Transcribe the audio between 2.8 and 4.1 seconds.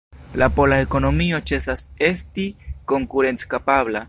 konkurenckapabla.